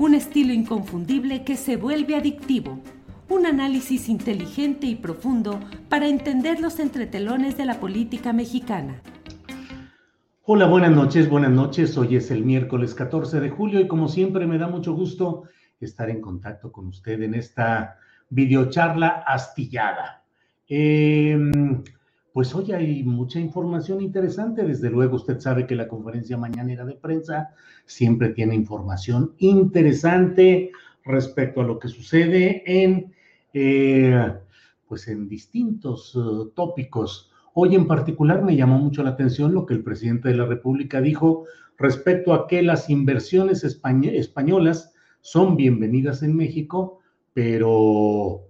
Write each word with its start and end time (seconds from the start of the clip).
Un 0.00 0.14
estilo 0.14 0.54
inconfundible 0.54 1.44
que 1.44 1.58
se 1.58 1.76
vuelve 1.76 2.16
adictivo. 2.16 2.80
Un 3.28 3.44
análisis 3.44 4.08
inteligente 4.08 4.86
y 4.86 4.94
profundo 4.94 5.60
para 5.90 6.08
entender 6.08 6.58
los 6.58 6.80
entretelones 6.80 7.58
de 7.58 7.66
la 7.66 7.80
política 7.80 8.32
mexicana. 8.32 9.02
Hola, 10.44 10.64
buenas 10.68 10.92
noches, 10.92 11.28
buenas 11.28 11.50
noches. 11.50 11.98
Hoy 11.98 12.16
es 12.16 12.30
el 12.30 12.46
miércoles 12.46 12.94
14 12.94 13.40
de 13.40 13.50
julio 13.50 13.78
y 13.78 13.88
como 13.88 14.08
siempre 14.08 14.46
me 14.46 14.56
da 14.56 14.68
mucho 14.68 14.94
gusto 14.94 15.42
estar 15.82 16.08
en 16.08 16.22
contacto 16.22 16.72
con 16.72 16.86
usted 16.86 17.20
en 17.20 17.34
esta 17.34 17.98
videocharla 18.30 19.22
astillada. 19.26 20.24
Eh, 20.66 21.38
pues 22.32 22.54
hoy 22.54 22.72
hay 22.72 23.02
mucha 23.02 23.40
información 23.40 24.00
interesante. 24.00 24.62
Desde 24.62 24.90
luego, 24.90 25.16
usted 25.16 25.40
sabe 25.40 25.66
que 25.66 25.74
la 25.74 25.88
conferencia 25.88 26.36
mañanera 26.36 26.84
de 26.84 26.94
prensa 26.94 27.50
siempre 27.86 28.30
tiene 28.30 28.54
información 28.54 29.34
interesante 29.38 30.70
respecto 31.04 31.60
a 31.60 31.64
lo 31.64 31.78
que 31.78 31.88
sucede 31.88 32.62
en, 32.66 33.12
eh, 33.52 34.32
pues 34.86 35.08
en 35.08 35.28
distintos 35.28 36.14
uh, 36.14 36.50
tópicos. 36.50 37.30
Hoy 37.54 37.74
en 37.74 37.86
particular 37.86 38.42
me 38.42 38.56
llamó 38.56 38.78
mucho 38.78 39.02
la 39.02 39.10
atención 39.10 39.52
lo 39.52 39.66
que 39.66 39.74
el 39.74 39.82
presidente 39.82 40.28
de 40.28 40.36
la 40.36 40.46
República 40.46 41.00
dijo 41.00 41.46
respecto 41.78 42.32
a 42.32 42.46
que 42.46 42.62
las 42.62 42.90
inversiones 42.90 43.64
españolas 43.64 44.92
son 45.20 45.56
bienvenidas 45.56 46.22
en 46.22 46.36
México, 46.36 47.00
pero 47.32 48.49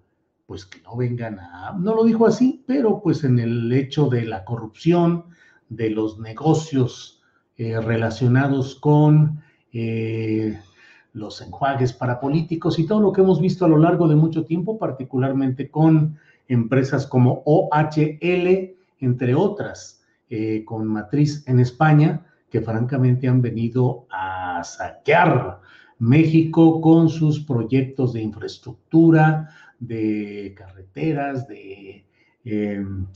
pues 0.50 0.66
que 0.66 0.82
no 0.82 0.96
vengan 0.96 1.38
a, 1.38 1.76
no 1.78 1.94
lo 1.94 2.02
dijo 2.02 2.26
así, 2.26 2.64
pero 2.66 3.00
pues 3.00 3.22
en 3.22 3.38
el 3.38 3.72
hecho 3.72 4.08
de 4.08 4.24
la 4.24 4.44
corrupción, 4.44 5.26
de 5.68 5.90
los 5.90 6.18
negocios 6.18 7.22
eh, 7.56 7.80
relacionados 7.80 8.74
con 8.74 9.44
eh, 9.72 10.58
los 11.12 11.40
enjuagues 11.40 11.92
para 11.92 12.18
políticos 12.18 12.80
y 12.80 12.86
todo 12.88 12.98
lo 12.98 13.12
que 13.12 13.20
hemos 13.20 13.40
visto 13.40 13.64
a 13.64 13.68
lo 13.68 13.78
largo 13.78 14.08
de 14.08 14.16
mucho 14.16 14.44
tiempo, 14.44 14.76
particularmente 14.76 15.70
con 15.70 16.18
empresas 16.48 17.06
como 17.06 17.44
OHL, 17.46 18.74
entre 18.98 19.36
otras, 19.36 20.02
eh, 20.30 20.64
con 20.64 20.84
matriz 20.88 21.46
en 21.46 21.60
España, 21.60 22.26
que 22.50 22.60
francamente 22.60 23.28
han 23.28 23.40
venido 23.40 24.08
a 24.10 24.64
saquear 24.64 25.59
México 26.00 26.80
con 26.80 27.08
sus 27.08 27.40
proyectos 27.40 28.14
de 28.14 28.22
infraestructura, 28.22 29.50
de 29.78 30.54
carreteras, 30.56 31.46
de 31.46 32.04
em, 32.44 33.06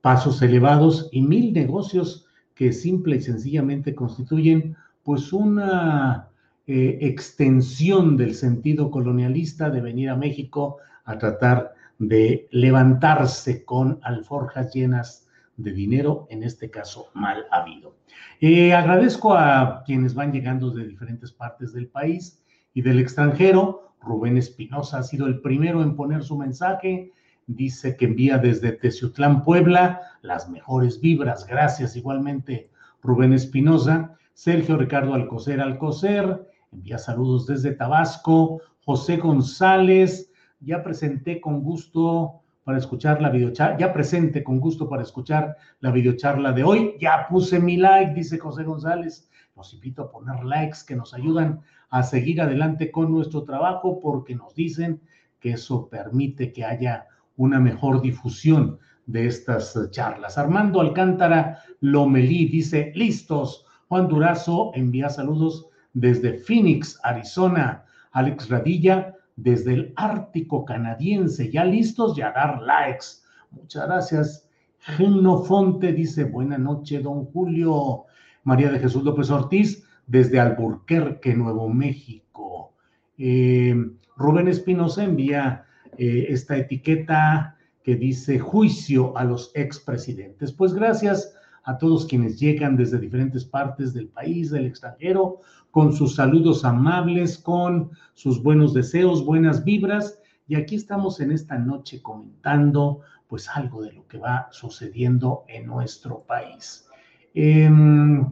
pasos 0.00 0.40
elevados 0.42 1.08
y 1.10 1.22
mil 1.22 1.52
negocios 1.54 2.26
que 2.54 2.72
simple 2.72 3.16
y 3.16 3.20
sencillamente 3.22 3.94
constituyen 3.94 4.76
pues 5.02 5.32
una 5.32 6.28
eh, 6.66 6.98
extensión 7.00 8.16
del 8.16 8.34
sentido 8.34 8.90
colonialista 8.90 9.70
de 9.70 9.80
venir 9.80 10.10
a 10.10 10.16
México 10.16 10.76
a 11.04 11.16
tratar 11.18 11.74
de 11.98 12.46
levantarse 12.50 13.64
con 13.64 13.98
alforjas 14.02 14.72
llenas 14.74 15.23
de 15.56 15.72
dinero, 15.72 16.26
en 16.30 16.42
este 16.42 16.70
caso 16.70 17.08
mal 17.14 17.44
habido. 17.50 17.96
Eh, 18.40 18.74
agradezco 18.74 19.34
a 19.34 19.82
quienes 19.84 20.14
van 20.14 20.32
llegando 20.32 20.70
de 20.70 20.86
diferentes 20.86 21.32
partes 21.32 21.72
del 21.72 21.88
país 21.88 22.42
y 22.72 22.82
del 22.82 22.98
extranjero. 22.98 23.92
Rubén 24.00 24.36
Espinosa 24.36 24.98
ha 24.98 25.02
sido 25.02 25.26
el 25.26 25.40
primero 25.40 25.82
en 25.82 25.96
poner 25.96 26.22
su 26.22 26.36
mensaje. 26.36 27.12
Dice 27.46 27.96
que 27.96 28.06
envía 28.06 28.38
desde 28.38 28.72
Teciutlán, 28.72 29.44
Puebla, 29.44 30.00
las 30.22 30.48
mejores 30.48 31.00
vibras. 31.00 31.46
Gracias 31.46 31.96
igualmente, 31.96 32.70
Rubén 33.02 33.32
Espinosa. 33.32 34.16
Sergio 34.32 34.76
Ricardo 34.76 35.14
Alcocer 35.14 35.60
Alcocer 35.60 36.48
envía 36.72 36.98
saludos 36.98 37.46
desde 37.46 37.72
Tabasco. 37.72 38.60
José 38.84 39.16
González, 39.16 40.30
ya 40.60 40.82
presenté 40.82 41.40
con 41.40 41.62
gusto 41.62 42.42
para 42.64 42.78
escuchar 42.78 43.20
la 43.20 43.28
videocharla, 43.28 43.78
ya 43.78 43.92
presente 43.92 44.42
con 44.42 44.58
gusto 44.58 44.88
para 44.88 45.02
escuchar 45.02 45.56
la 45.80 45.90
videocharla 45.90 46.52
de 46.52 46.64
hoy. 46.64 46.94
Ya 46.98 47.26
puse 47.28 47.60
mi 47.60 47.76
like, 47.76 48.14
dice 48.14 48.38
José 48.38 48.64
González. 48.64 49.30
Los 49.54 49.72
invito 49.74 50.02
a 50.02 50.10
poner 50.10 50.42
likes 50.44 50.78
que 50.86 50.96
nos 50.96 51.14
ayudan 51.14 51.60
a 51.90 52.02
seguir 52.02 52.40
adelante 52.40 52.90
con 52.90 53.12
nuestro 53.12 53.44
trabajo 53.44 54.00
porque 54.00 54.34
nos 54.34 54.54
dicen 54.54 55.00
que 55.38 55.52
eso 55.52 55.88
permite 55.88 56.52
que 56.52 56.64
haya 56.64 57.06
una 57.36 57.60
mejor 57.60 58.00
difusión 58.00 58.78
de 59.06 59.26
estas 59.26 59.78
charlas. 59.90 60.38
Armando 60.38 60.80
Alcántara 60.80 61.58
Lomelí 61.80 62.46
dice, 62.46 62.92
listos. 62.94 63.66
Juan 63.88 64.08
Durazo 64.08 64.72
envía 64.74 65.10
saludos 65.10 65.66
desde 65.92 66.38
Phoenix, 66.38 66.98
Arizona. 67.02 67.84
Alex 68.12 68.48
Radilla 68.48 69.14
desde 69.36 69.74
el 69.74 69.92
Ártico 69.96 70.64
canadiense. 70.64 71.50
Ya 71.50 71.64
listos 71.64 72.16
y 72.18 72.22
a 72.22 72.32
dar 72.32 72.62
likes. 72.62 73.06
Muchas 73.50 73.86
gracias. 73.86 74.48
Genofonte 74.80 75.92
dice, 75.92 76.24
buena 76.24 76.58
noche, 76.58 77.00
don 77.00 77.24
Julio. 77.26 78.04
María 78.44 78.70
de 78.70 78.78
Jesús 78.78 79.02
López 79.02 79.30
Ortiz, 79.30 79.84
desde 80.06 80.38
Alburquerque, 80.38 81.34
Nuevo 81.34 81.68
México. 81.68 82.74
Eh, 83.16 83.74
Rubén 84.16 84.48
Espinosa 84.48 85.04
envía 85.04 85.64
eh, 85.96 86.26
esta 86.28 86.56
etiqueta 86.56 87.56
que 87.82 87.96
dice 87.96 88.38
juicio 88.38 89.16
a 89.16 89.24
los 89.24 89.50
expresidentes. 89.54 90.52
Pues 90.52 90.74
gracias 90.74 91.34
a 91.64 91.78
todos 91.78 92.06
quienes 92.06 92.38
llegan 92.38 92.76
desde 92.76 92.98
diferentes 92.98 93.44
partes 93.44 93.92
del 93.92 94.08
país, 94.08 94.50
del 94.50 94.66
extranjero, 94.66 95.40
con 95.70 95.92
sus 95.92 96.14
saludos 96.14 96.64
amables, 96.64 97.38
con 97.38 97.90
sus 98.12 98.42
buenos 98.42 98.74
deseos, 98.74 99.24
buenas 99.24 99.64
vibras. 99.64 100.18
Y 100.46 100.56
aquí 100.56 100.76
estamos 100.76 101.20
en 101.20 101.32
esta 101.32 101.58
noche 101.58 102.02
comentando 102.02 103.00
pues 103.26 103.48
algo 103.48 103.82
de 103.82 103.92
lo 103.92 104.06
que 104.06 104.18
va 104.18 104.48
sucediendo 104.52 105.44
en 105.48 105.66
nuestro 105.66 106.20
país. 106.20 106.86
Em, 107.32 108.30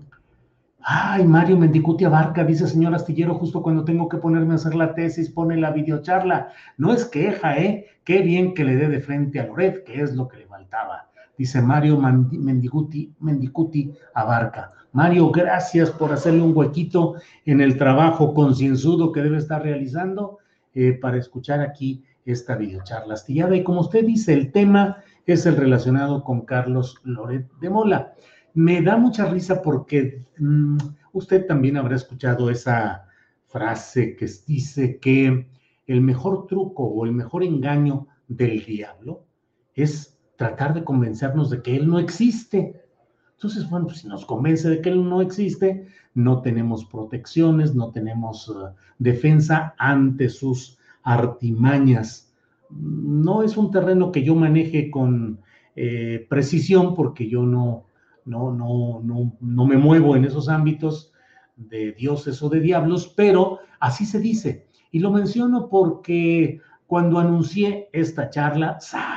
ay, 0.82 1.24
Mario 1.24 1.56
Mendicuti 1.56 2.04
Abarca, 2.04 2.44
dice 2.44 2.68
señor 2.68 2.94
Astillero, 2.94 3.34
justo 3.34 3.62
cuando 3.62 3.84
tengo 3.84 4.08
que 4.08 4.18
ponerme 4.18 4.52
a 4.52 4.56
hacer 4.56 4.74
la 4.74 4.94
tesis, 4.94 5.30
pone 5.30 5.56
la 5.56 5.72
videocharla. 5.72 6.52
No 6.76 6.92
es 6.92 7.06
queja, 7.06 7.58
¿eh? 7.58 7.86
Qué 8.04 8.20
bien 8.20 8.54
que 8.54 8.64
le 8.64 8.76
dé 8.76 8.88
de 8.88 9.00
frente 9.00 9.40
a 9.40 9.46
Loret, 9.46 9.84
que 9.84 10.02
es 10.02 10.14
lo 10.14 10.28
que 10.28 10.36
le 10.36 10.46
faltaba. 10.46 11.11
Dice 11.36 11.62
Mario 11.62 11.98
Mendicuti, 11.98 13.92
Abarca. 14.14 14.72
Mario, 14.92 15.30
gracias 15.30 15.90
por 15.90 16.12
hacerle 16.12 16.42
un 16.42 16.56
huequito 16.56 17.14
en 17.46 17.60
el 17.60 17.78
trabajo 17.78 18.34
concienzudo 18.34 19.10
que 19.10 19.22
debe 19.22 19.38
estar 19.38 19.62
realizando 19.62 20.38
eh, 20.74 20.92
para 20.92 21.16
escuchar 21.16 21.60
aquí 21.60 22.04
esta 22.24 22.56
videocharla 22.56 23.14
astillada. 23.14 23.56
Y 23.56 23.64
como 23.64 23.80
usted 23.80 24.04
dice, 24.04 24.34
el 24.34 24.52
tema 24.52 25.02
es 25.26 25.46
el 25.46 25.56
relacionado 25.56 26.22
con 26.22 26.42
Carlos 26.42 27.00
Loret 27.04 27.50
de 27.60 27.70
Mola. 27.70 28.14
me 28.54 28.82
da 28.82 28.96
mucha 28.96 29.26
risa 29.26 29.62
porque 29.62 30.24
mm, 30.38 30.76
usted 31.12 31.46
también 31.46 31.76
habrá 31.76 31.96
escuchado 31.96 32.50
esa 32.50 33.06
frase 33.46 34.16
que 34.16 34.28
dice 34.46 34.98
que 34.98 35.46
el 35.86 36.00
mejor 36.00 36.46
truco 36.46 36.84
o 36.84 37.04
el 37.04 37.12
mejor 37.12 37.44
engaño 37.44 38.06
del 38.28 38.64
diablo 38.64 39.24
es 39.74 40.11
tratar 40.42 40.74
de 40.74 40.82
convencernos 40.82 41.50
de 41.50 41.62
que 41.62 41.76
él 41.76 41.88
no 41.88 42.00
existe. 42.00 42.82
Entonces, 43.34 43.70
bueno, 43.70 43.86
pues 43.86 43.98
si 43.98 44.08
nos 44.08 44.26
convence 44.26 44.68
de 44.68 44.80
que 44.80 44.88
él 44.88 45.08
no 45.08 45.22
existe, 45.22 45.86
no 46.14 46.42
tenemos 46.42 46.84
protecciones, 46.84 47.76
no 47.76 47.92
tenemos 47.92 48.48
uh, 48.48 48.70
defensa 48.98 49.76
ante 49.78 50.28
sus 50.28 50.78
artimañas. 51.04 52.34
No 52.70 53.44
es 53.44 53.56
un 53.56 53.70
terreno 53.70 54.10
que 54.10 54.24
yo 54.24 54.34
maneje 54.34 54.90
con 54.90 55.38
eh, 55.76 56.26
precisión 56.28 56.96
porque 56.96 57.28
yo 57.28 57.44
no, 57.44 57.84
no, 58.24 58.52
no, 58.52 59.00
no, 59.00 59.36
no 59.40 59.64
me 59.64 59.76
muevo 59.76 60.16
en 60.16 60.24
esos 60.24 60.48
ámbitos 60.48 61.12
de 61.54 61.92
dioses 61.92 62.42
o 62.42 62.48
de 62.48 62.58
diablos, 62.58 63.12
pero 63.16 63.60
así 63.78 64.06
se 64.06 64.18
dice. 64.18 64.66
Y 64.90 64.98
lo 64.98 65.12
menciono 65.12 65.68
porque 65.68 66.60
cuando 66.92 67.18
anuncié 67.18 67.88
esta 67.90 68.28
charla, 68.28 68.76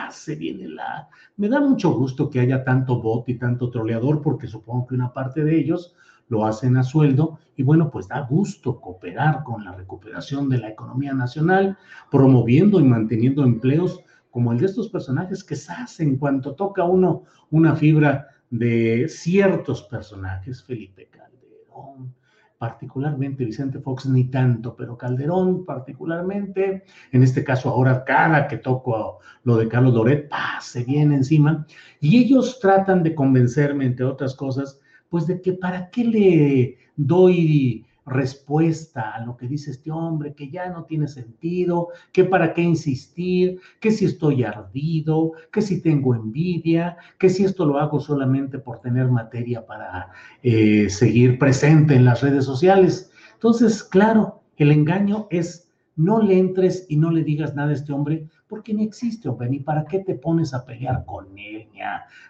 se 0.10 0.36
viene 0.38 0.70
la... 0.70 1.10
Me 1.36 1.50
da 1.50 1.60
mucho 1.60 1.92
gusto 1.92 2.30
que 2.30 2.40
haya 2.40 2.64
tanto 2.64 3.02
bot 3.02 3.28
y 3.28 3.38
tanto 3.38 3.70
troleador, 3.70 4.22
porque 4.22 4.48
supongo 4.48 4.88
que 4.88 4.96
una 4.96 5.12
parte 5.12 5.44
de 5.44 5.58
ellos 5.58 5.94
lo 6.30 6.46
hacen 6.46 6.78
a 6.78 6.84
sueldo. 6.84 7.38
Y 7.58 7.64
bueno, 7.64 7.92
pues 7.92 8.08
da 8.08 8.22
gusto 8.22 8.80
cooperar 8.80 9.44
con 9.44 9.66
la 9.66 9.74
recuperación 9.74 10.48
de 10.48 10.60
la 10.60 10.70
economía 10.70 11.14
nacional, 11.14 11.78
promoviendo 12.10 12.80
y 12.80 12.86
manteniendo 12.86 13.44
empleos 13.44 14.00
como 14.32 14.54
el 14.54 14.60
de 14.60 14.68
estos 14.68 14.88
personajes 14.88 15.44
que 15.44 15.58
se 15.58 15.74
hacen 15.74 16.16
cuanto 16.16 16.56
toca 16.56 16.86
uno 16.86 17.24
una 17.50 17.76
fibra 17.76 18.30
de 18.52 19.10
ciertos 19.10 19.84
personajes, 19.84 20.64
Felipe 20.64 21.10
Calderón, 21.10 22.16
particularmente 22.58 23.46
Vicente 23.46 23.80
Fox, 23.80 24.06
ni 24.06 24.26
tanto, 24.26 24.76
pero 24.76 24.98
Calderón 24.98 25.66
particularmente, 25.66 26.84
en 27.12 27.24
este 27.24 27.44
caso 27.44 27.70
ahora 27.70 28.04
cada 28.04 28.48
que 28.48 28.58
toco 28.58 29.20
lo 29.44 29.58
de 29.58 29.68
Carlos 29.68 29.94
Loret, 29.94 30.30
se 30.62 30.84
viene 30.84 31.16
encima, 31.16 31.66
y 32.00 32.18
ellos 32.18 32.60
tratan 32.60 33.04
de 33.04 33.14
convencerme, 33.14 33.86
entre 33.86 34.06
otras 34.06 34.36
cosas, 34.36 34.80
pues 35.10 35.28
de 35.28 35.42
que 35.42 35.54
para 35.54 35.90
qué 35.90 36.04
le 36.04 36.78
doy 36.96 37.86
respuesta 38.06 39.12
a 39.12 39.26
lo 39.26 39.36
que 39.36 39.48
dice 39.48 39.72
este 39.72 39.92
hombre, 39.92 40.34
que 40.34 40.50
ya 40.50 40.70
no 40.70 40.86
tiene 40.86 41.08
sentido, 41.08 41.90
que 42.12 42.24
para 42.24 42.54
qué 42.54 42.62
insistir, 42.62 43.60
que 43.80 43.92
si 43.92 44.06
estoy 44.06 44.44
ardido, 44.44 45.34
que 45.52 45.62
si 45.62 45.82
tengo 45.82 46.14
envidia, 46.14 46.98
que 47.18 47.30
si 47.30 47.44
esto 47.44 47.66
lo 47.66 47.80
hago 47.80 48.00
solamente 48.00 48.60
por 48.60 48.80
tener 48.80 49.08
materia 49.08 49.66
para 49.66 50.12
eh, 50.44 50.90
seguir 50.90 51.40
presente 51.40 51.96
en 51.96 52.06
las 52.06 52.22
redes 52.22 52.46
sociales. 52.46 53.12
Entonces, 53.34 53.84
claro, 53.84 54.44
el 54.58 54.72
engaño 54.72 55.28
es 55.32 55.66
no 55.96 56.22
le 56.22 56.38
entres 56.38 56.86
y 56.90 56.98
no 56.98 57.10
le 57.10 57.24
digas 57.24 57.56
nada 57.56 57.70
a 57.70 57.74
este 57.74 57.94
hombre 57.94 58.28
porque 58.48 58.74
ni 58.74 58.84
existe, 58.84 59.30
hombre, 59.30 59.50
ni 59.50 59.60
para 59.60 59.86
qué 59.86 60.00
te 60.00 60.16
pones 60.16 60.54
a 60.54 60.66
pelear 60.66 61.06
con 61.06 61.26
él, 61.38 61.68
ni 61.74 61.80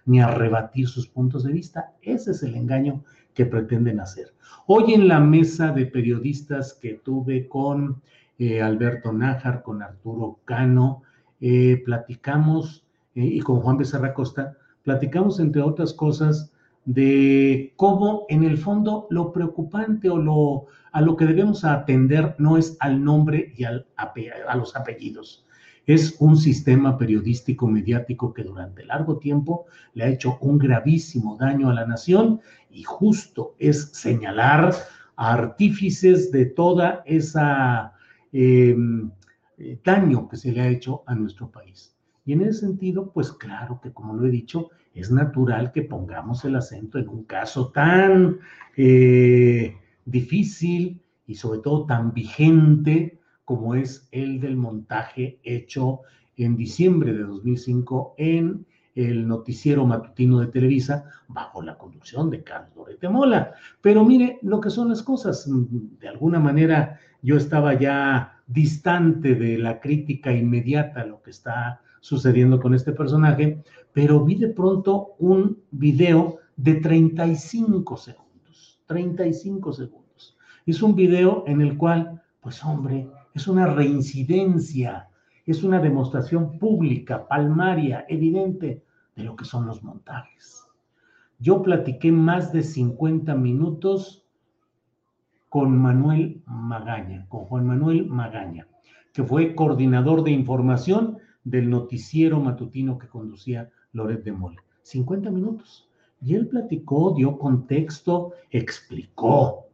ni 0.05 0.21
a 0.21 0.27
rebatir 0.27 0.87
sus 0.87 1.07
puntos 1.07 1.43
de 1.43 1.51
vista. 1.51 1.93
Ese 2.01 2.31
es 2.31 2.43
el 2.43 2.55
engaño 2.55 3.03
que 3.35 3.45
pretenden 3.45 3.99
hacer. 3.99 4.33
Hoy 4.65 4.93
en 4.93 5.07
la 5.07 5.19
mesa 5.19 5.71
de 5.71 5.85
periodistas 5.85 6.73
que 6.73 6.95
tuve 6.95 7.47
con 7.47 8.01
eh, 8.39 8.61
Alberto 8.61 9.13
Nájar, 9.13 9.61
con 9.61 9.83
Arturo 9.83 10.39
Cano, 10.45 11.03
eh, 11.39 11.83
platicamos, 11.85 12.83
eh, 13.13 13.23
y 13.23 13.39
con 13.41 13.59
Juan 13.59 13.77
Becerra 13.77 14.13
Costa, 14.13 14.57
platicamos 14.83 15.39
entre 15.39 15.61
otras 15.61 15.93
cosas 15.93 16.51
de 16.85 17.73
cómo 17.75 18.25
en 18.29 18.43
el 18.43 18.57
fondo 18.57 19.07
lo 19.09 19.31
preocupante 19.31 20.09
o 20.09 20.17
lo, 20.17 20.65
a 20.91 21.01
lo 21.01 21.15
que 21.15 21.25
debemos 21.25 21.65
atender 21.65 22.35
no 22.37 22.57
es 22.57 22.77
al 22.79 23.03
nombre 23.03 23.53
y 23.57 23.63
al, 23.65 23.85
a 23.97 24.55
los 24.55 24.75
apellidos, 24.75 25.45
es 25.85 26.15
un 26.19 26.35
sistema 26.35 26.97
periodístico 26.97 27.67
mediático 27.67 28.33
que 28.33 28.43
durante 28.43 28.85
largo 28.85 29.17
tiempo 29.17 29.65
le 29.93 30.03
ha 30.03 30.09
hecho 30.09 30.37
un 30.41 30.57
gravísimo 30.57 31.37
daño 31.37 31.69
a 31.69 31.73
la 31.73 31.85
nación 31.85 32.41
y 32.75 32.83
justo 32.83 33.55
es 33.57 33.91
señalar 33.93 34.75
a 35.15 35.33
artífices 35.33 36.29
de 36.31 36.45
toda 36.45 37.01
esa 37.05 37.93
em, 38.33 39.09
eh, 39.57 39.79
daño 39.81 40.27
que 40.27 40.35
se 40.35 40.51
le 40.51 40.59
ha 40.59 40.67
hecho 40.67 41.03
a 41.07 41.15
nuestro 41.15 41.49
país. 41.49 41.95
Y 42.25 42.33
en 42.33 42.41
ese 42.41 42.59
sentido, 42.59 43.11
pues 43.13 43.31
claro 43.31 43.79
que 43.81 43.93
como 43.93 44.13
lo 44.13 44.27
he 44.27 44.29
dicho, 44.29 44.71
es 44.93 45.09
natural 45.09 45.71
que 45.71 45.83
pongamos 45.83 46.43
el 46.43 46.57
acento 46.57 46.99
en 46.99 47.07
un 47.07 47.23
caso 47.23 47.71
tan 47.71 48.39
eh, 48.75 49.77
difícil 50.05 51.01
y 51.27 51.35
sobre 51.35 51.59
todo 51.59 51.85
tan 51.85 52.13
vigente 52.13 53.19
como 53.45 53.75
es 53.75 54.09
el 54.11 54.41
del 54.41 54.57
montaje 54.57 55.39
hecho 55.43 56.01
en 56.35 56.57
diciembre 56.57 57.13
de 57.13 57.23
2005 57.23 58.15
en 58.17 58.65
el 58.95 59.27
noticiero 59.27 59.85
matutino 59.85 60.39
de 60.39 60.47
Televisa 60.47 61.05
bajo 61.27 61.61
la 61.61 61.77
conducción 61.77 62.29
de 62.29 62.43
Carlos 62.43 62.75
Lorete 62.75 63.09
Mola. 63.09 63.53
Pero 63.81 64.03
mire 64.05 64.39
lo 64.41 64.59
que 64.59 64.69
son 64.69 64.89
las 64.89 65.03
cosas. 65.03 65.47
De 65.99 66.07
alguna 66.07 66.39
manera 66.39 66.99
yo 67.21 67.37
estaba 67.37 67.77
ya 67.77 68.41
distante 68.47 69.35
de 69.35 69.57
la 69.57 69.79
crítica 69.79 70.31
inmediata 70.31 71.01
a 71.01 71.05
lo 71.05 71.21
que 71.21 71.31
está 71.31 71.81
sucediendo 71.99 72.59
con 72.59 72.75
este 72.75 72.91
personaje, 72.91 73.63
pero 73.91 74.23
vi 74.23 74.35
de 74.35 74.49
pronto 74.49 75.15
un 75.19 75.57
video 75.71 76.37
de 76.55 76.75
35 76.75 77.97
segundos. 77.97 78.79
35 78.85 79.73
segundos. 79.73 80.37
Es 80.65 80.81
un 80.81 80.95
video 80.95 81.43
en 81.47 81.61
el 81.61 81.77
cual, 81.77 82.21
pues 82.39 82.63
hombre, 82.63 83.09
es 83.33 83.47
una 83.47 83.67
reincidencia, 83.67 85.09
es 85.45 85.63
una 85.63 85.79
demostración 85.79 86.57
pública, 86.57 87.27
palmaria, 87.27 88.05
evidente 88.09 88.83
de 89.15 89.23
lo 89.23 89.35
que 89.35 89.45
son 89.45 89.67
los 89.67 89.83
montajes. 89.83 90.65
Yo 91.39 91.61
platiqué 91.61 92.11
más 92.11 92.51
de 92.51 92.63
50 92.63 93.35
minutos 93.35 94.25
con 95.49 95.77
Manuel 95.77 96.41
Magaña, 96.45 97.27
con 97.29 97.45
Juan 97.45 97.67
Manuel 97.67 98.07
Magaña, 98.07 98.67
que 99.13 99.23
fue 99.23 99.55
coordinador 99.55 100.23
de 100.23 100.31
información 100.31 101.17
del 101.43 101.69
noticiero 101.69 102.39
matutino 102.39 102.97
que 102.97 103.07
conducía 103.07 103.69
Loret 103.93 104.23
de 104.23 104.31
Mola. 104.31 104.61
50 104.81 105.31
minutos. 105.31 105.89
Y 106.21 106.35
él 106.35 106.47
platicó, 106.47 107.13
dio 107.15 107.37
contexto, 107.37 108.33
explicó. 108.51 109.67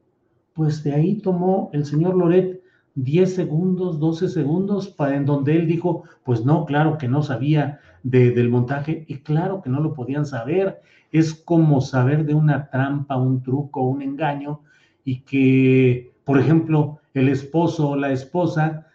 Pues 0.54 0.84
de 0.84 0.94
ahí 0.94 1.16
tomó 1.20 1.70
el 1.74 1.86
señor 1.86 2.16
Loret 2.16 2.61
10 2.96 3.36
segundos, 3.36 4.00
12 4.00 4.30
segundos, 4.30 4.90
para 4.90 5.16
en 5.16 5.26
donde 5.26 5.56
él 5.56 5.68
dijo, 5.68 6.04
pues 6.24 6.44
no, 6.46 6.66
claro 6.66 6.98
que 6.98 7.08
no 7.08 7.24
sabía 7.24 7.80
del 8.04 8.50
montaje 8.50 9.06
y 9.08 9.20
claro 9.20 9.62
que 9.62 9.70
no 9.70 9.80
lo 9.80 9.94
podían 9.94 10.26
saber. 10.26 10.82
Es 11.12 11.34
como 11.34 11.82
saber 11.82 12.26
de 12.26 12.34
una 12.34 12.70
trampa, 12.70 13.18
un 13.18 13.42
truco, 13.44 13.84
un 13.84 14.02
engaño 14.02 14.62
y 15.04 15.22
que, 15.22 16.14
por 16.24 16.40
ejemplo, 16.40 17.00
el 17.14 17.30
esposo 17.30 17.90
o 17.90 17.96
la 17.96 18.12
esposa 18.12 18.88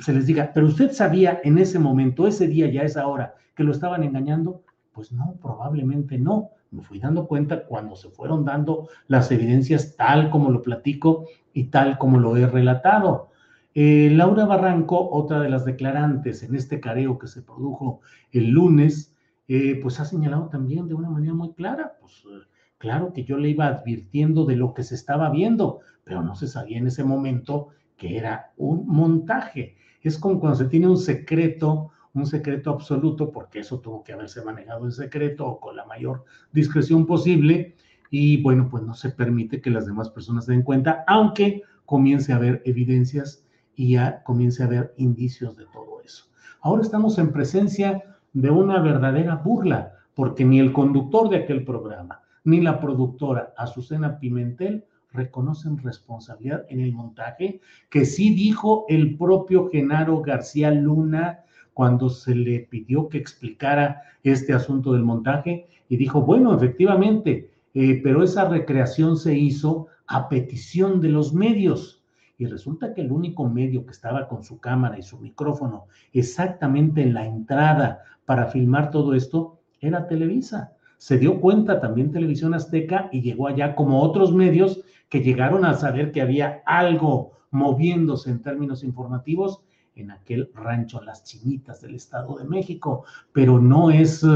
se 0.00 0.12
les 0.12 0.26
diga, 0.26 0.52
pero 0.54 0.66
usted 0.66 0.92
sabía 0.92 1.40
en 1.42 1.58
ese 1.58 1.78
momento, 1.78 2.26
ese 2.26 2.46
día 2.46 2.70
ya 2.70 2.82
esa 2.82 3.06
hora, 3.06 3.34
que 3.54 3.64
lo 3.64 3.72
estaban 3.72 4.04
engañando. 4.04 4.62
Pues 4.92 5.10
no, 5.12 5.34
probablemente 5.40 6.18
no. 6.18 6.50
Me 6.70 6.82
fui 6.82 6.98
dando 6.98 7.26
cuenta 7.26 7.64
cuando 7.64 7.96
se 7.96 8.10
fueron 8.10 8.44
dando 8.44 8.88
las 9.08 9.30
evidencias 9.30 9.96
tal 9.96 10.30
como 10.30 10.50
lo 10.50 10.62
platico 10.62 11.26
y 11.52 11.64
tal 11.64 11.98
como 11.98 12.18
lo 12.18 12.36
he 12.36 12.46
relatado. 12.46 13.28
Eh, 13.74 14.10
Laura 14.12 14.44
Barranco, 14.44 15.10
otra 15.10 15.40
de 15.40 15.48
las 15.48 15.64
declarantes 15.64 16.42
en 16.42 16.54
este 16.54 16.78
careo 16.78 17.18
que 17.18 17.26
se 17.26 17.42
produjo 17.42 18.00
el 18.30 18.50
lunes, 18.50 19.14
eh, 19.48 19.78
pues 19.80 19.98
ha 19.98 20.04
señalado 20.04 20.48
también 20.48 20.88
de 20.88 20.94
una 20.94 21.08
manera 21.08 21.32
muy 21.32 21.52
clara, 21.54 21.96
pues 21.98 22.22
eh, 22.26 22.46
claro 22.76 23.12
que 23.14 23.24
yo 23.24 23.38
le 23.38 23.48
iba 23.48 23.66
advirtiendo 23.66 24.44
de 24.44 24.56
lo 24.56 24.74
que 24.74 24.82
se 24.82 24.94
estaba 24.94 25.30
viendo, 25.30 25.80
pero 26.04 26.22
no 26.22 26.34
se 26.34 26.48
sabía 26.48 26.78
en 26.78 26.86
ese 26.86 27.02
momento 27.02 27.68
que 27.96 28.18
era 28.18 28.52
un 28.58 28.86
montaje. 28.86 29.76
Es 30.02 30.18
como 30.18 30.38
cuando 30.38 30.58
se 30.58 30.66
tiene 30.66 30.88
un 30.88 30.98
secreto, 30.98 31.92
un 32.12 32.26
secreto 32.26 32.70
absoluto, 32.70 33.30
porque 33.32 33.60
eso 33.60 33.80
tuvo 33.80 34.04
que 34.04 34.12
haberse 34.12 34.44
manejado 34.44 34.84
en 34.84 34.92
secreto 34.92 35.46
o 35.46 35.60
con 35.60 35.76
la 35.76 35.86
mayor 35.86 36.24
discreción 36.52 37.06
posible, 37.06 37.74
y 38.10 38.42
bueno, 38.42 38.68
pues 38.68 38.82
no 38.82 38.92
se 38.92 39.08
permite 39.08 39.62
que 39.62 39.70
las 39.70 39.86
demás 39.86 40.10
personas 40.10 40.44
se 40.44 40.52
den 40.52 40.62
cuenta, 40.62 41.04
aunque 41.06 41.62
comience 41.86 42.32
a 42.32 42.36
haber 42.36 42.60
evidencias 42.66 43.46
y 43.76 43.94
ya 43.94 44.22
comience 44.22 44.62
a 44.62 44.66
haber 44.66 44.94
indicios 44.96 45.56
de 45.56 45.64
todo 45.66 46.00
eso. 46.04 46.24
Ahora 46.60 46.82
estamos 46.82 47.18
en 47.18 47.32
presencia 47.32 48.02
de 48.32 48.50
una 48.50 48.80
verdadera 48.80 49.36
burla, 49.36 49.94
porque 50.14 50.44
ni 50.44 50.60
el 50.60 50.72
conductor 50.72 51.28
de 51.28 51.38
aquel 51.38 51.64
programa, 51.64 52.22
ni 52.44 52.60
la 52.60 52.80
productora 52.80 53.52
Azucena 53.56 54.18
Pimentel 54.18 54.84
reconocen 55.12 55.78
responsabilidad 55.78 56.64
en 56.68 56.80
el 56.80 56.92
montaje, 56.92 57.60
que 57.90 58.04
sí 58.04 58.34
dijo 58.34 58.84
el 58.88 59.16
propio 59.16 59.68
Genaro 59.70 60.20
García 60.22 60.70
Luna 60.70 61.40
cuando 61.74 62.08
se 62.08 62.34
le 62.34 62.60
pidió 62.60 63.08
que 63.08 63.18
explicara 63.18 64.02
este 64.22 64.52
asunto 64.52 64.92
del 64.92 65.02
montaje, 65.02 65.66
y 65.88 65.96
dijo, 65.96 66.22
bueno, 66.22 66.54
efectivamente, 66.54 67.50
eh, 67.74 68.00
pero 68.02 68.22
esa 68.22 68.48
recreación 68.48 69.16
se 69.16 69.36
hizo 69.36 69.88
a 70.06 70.28
petición 70.28 71.00
de 71.00 71.08
los 71.08 71.32
medios. 71.34 72.01
Y 72.42 72.46
resulta 72.46 72.92
que 72.92 73.02
el 73.02 73.12
único 73.12 73.48
medio 73.48 73.86
que 73.86 73.92
estaba 73.92 74.26
con 74.26 74.42
su 74.42 74.58
cámara 74.58 74.98
y 74.98 75.04
su 75.04 75.16
micrófono 75.16 75.86
exactamente 76.12 77.00
en 77.00 77.14
la 77.14 77.24
entrada 77.24 78.02
para 78.26 78.46
filmar 78.46 78.90
todo 78.90 79.14
esto 79.14 79.60
era 79.80 80.08
Televisa. 80.08 80.72
Se 80.98 81.18
dio 81.18 81.40
cuenta 81.40 81.78
también 81.80 82.10
Televisión 82.10 82.52
Azteca 82.52 83.08
y 83.12 83.20
llegó 83.20 83.46
allá 83.46 83.76
como 83.76 84.02
otros 84.02 84.34
medios 84.34 84.80
que 85.08 85.22
llegaron 85.22 85.64
a 85.64 85.74
saber 85.74 86.10
que 86.10 86.20
había 86.20 86.62
algo 86.66 87.30
moviéndose 87.52 88.28
en 88.28 88.42
términos 88.42 88.82
informativos 88.82 89.62
en 89.94 90.10
aquel 90.10 90.50
rancho 90.52 91.00
Las 91.00 91.22
Chinitas 91.22 91.80
del 91.80 91.94
Estado 91.94 92.38
de 92.38 92.44
México, 92.44 93.04
pero 93.32 93.60
no 93.60 93.92
es 93.92 94.26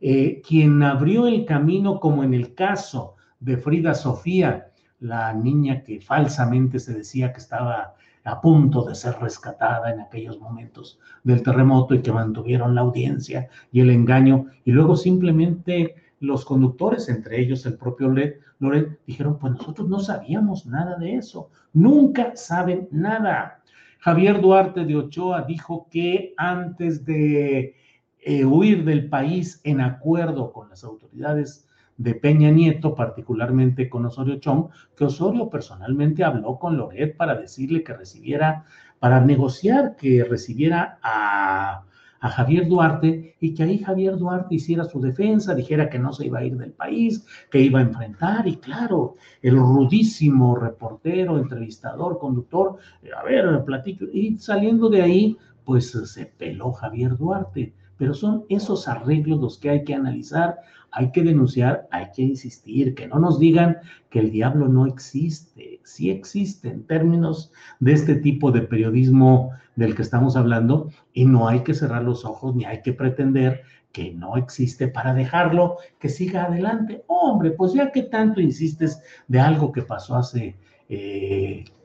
eh, 0.00 0.42
quien 0.44 0.82
abrió 0.82 1.28
el 1.28 1.44
camino 1.44 2.00
como 2.00 2.24
en 2.24 2.34
el 2.34 2.52
caso 2.52 3.14
de 3.38 3.56
Frida 3.58 3.94
Sofía, 3.94 4.72
la 5.04 5.34
niña 5.34 5.82
que 5.84 6.00
falsamente 6.00 6.78
se 6.78 6.94
decía 6.94 7.30
que 7.30 7.38
estaba 7.38 7.94
a 8.24 8.40
punto 8.40 8.84
de 8.84 8.94
ser 8.94 9.14
rescatada 9.20 9.92
en 9.92 10.00
aquellos 10.00 10.40
momentos 10.40 10.98
del 11.22 11.42
terremoto 11.42 11.94
y 11.94 12.00
que 12.00 12.10
mantuvieron 12.10 12.74
la 12.74 12.80
audiencia 12.80 13.50
y 13.70 13.80
el 13.80 13.90
engaño 13.90 14.46
y 14.64 14.72
luego 14.72 14.96
simplemente 14.96 15.96
los 16.20 16.46
conductores, 16.46 17.10
entre 17.10 17.38
ellos 17.38 17.66
el 17.66 17.76
propio 17.76 18.08
Loret, 18.08 18.98
dijeron, 19.06 19.38
pues 19.38 19.52
nosotros 19.52 19.86
no 19.90 20.00
sabíamos 20.00 20.64
nada 20.64 20.96
de 20.96 21.16
eso, 21.16 21.50
nunca 21.74 22.34
saben 22.34 22.88
nada. 22.90 23.62
Javier 23.98 24.40
Duarte 24.40 24.86
de 24.86 24.96
Ochoa 24.96 25.42
dijo 25.42 25.86
que 25.90 26.32
antes 26.38 27.04
de 27.04 27.76
eh, 28.20 28.44
huir 28.46 28.84
del 28.84 29.10
país 29.10 29.60
en 29.64 29.82
acuerdo 29.82 30.50
con 30.50 30.70
las 30.70 30.82
autoridades 30.82 31.68
de 31.96 32.14
Peña 32.14 32.50
Nieto, 32.50 32.94
particularmente 32.94 33.88
con 33.88 34.06
Osorio 34.06 34.38
Chong, 34.38 34.68
que 34.96 35.04
Osorio 35.04 35.48
personalmente 35.48 36.24
habló 36.24 36.58
con 36.58 36.76
Loret 36.76 37.16
para 37.16 37.34
decirle 37.34 37.82
que 37.84 37.94
recibiera, 37.94 38.64
para 38.98 39.20
negociar 39.20 39.96
que 39.96 40.24
recibiera 40.24 40.98
a 41.02 41.84
a 42.24 42.30
Javier 42.30 42.66
Duarte 42.66 43.36
y 43.38 43.52
que 43.52 43.64
ahí 43.64 43.78
Javier 43.80 44.16
Duarte 44.16 44.54
hiciera 44.54 44.84
su 44.86 44.98
defensa, 44.98 45.54
dijera 45.54 45.90
que 45.90 45.98
no 45.98 46.10
se 46.10 46.24
iba 46.24 46.38
a 46.38 46.44
ir 46.44 46.56
del 46.56 46.72
país, 46.72 47.26
que 47.50 47.60
iba 47.60 47.80
a 47.80 47.82
enfrentar 47.82 48.48
y 48.48 48.56
claro, 48.56 49.16
el 49.42 49.58
rudísimo 49.58 50.56
reportero, 50.56 51.36
entrevistador, 51.36 52.18
conductor, 52.18 52.78
eh, 53.02 53.10
a 53.14 53.22
ver, 53.24 53.62
platico, 53.66 54.06
y 54.10 54.38
saliendo 54.38 54.88
de 54.88 55.02
ahí, 55.02 55.36
pues 55.66 55.90
se 55.90 56.24
peló 56.24 56.72
Javier 56.72 57.14
Duarte. 57.14 57.74
Pero 57.96 58.14
son 58.14 58.44
esos 58.48 58.88
arreglos 58.88 59.40
los 59.40 59.58
que 59.58 59.70
hay 59.70 59.84
que 59.84 59.94
analizar, 59.94 60.58
hay 60.90 61.10
que 61.10 61.22
denunciar, 61.22 61.88
hay 61.90 62.06
que 62.14 62.22
insistir, 62.22 62.94
que 62.94 63.08
no 63.08 63.18
nos 63.18 63.38
digan 63.38 63.78
que 64.10 64.20
el 64.20 64.30
diablo 64.30 64.68
no 64.68 64.86
existe, 64.86 65.80
sí 65.82 66.10
existe 66.10 66.68
en 66.68 66.86
términos 66.86 67.52
de 67.80 67.92
este 67.92 68.14
tipo 68.14 68.52
de 68.52 68.62
periodismo 68.62 69.50
del 69.76 69.94
que 69.94 70.02
estamos 70.02 70.36
hablando 70.36 70.90
y 71.12 71.24
no 71.24 71.48
hay 71.48 71.60
que 71.60 71.74
cerrar 71.74 72.04
los 72.04 72.24
ojos 72.24 72.54
ni 72.54 72.64
hay 72.64 72.80
que 72.82 72.92
pretender 72.92 73.62
que 73.94 74.12
no 74.12 74.36
existe 74.36 74.88
para 74.88 75.14
dejarlo 75.14 75.76
que 75.98 76.08
siga 76.08 76.44
adelante. 76.44 77.04
hombre, 77.06 77.52
pues 77.52 77.72
ya 77.72 77.92
que 77.92 78.02
tanto 78.02 78.40
insistes 78.40 79.00
de 79.28 79.40
algo 79.40 79.72
que 79.72 79.82
pasó 79.82 80.16
hace 80.16 80.56